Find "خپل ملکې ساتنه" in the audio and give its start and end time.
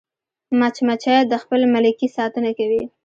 1.43-2.51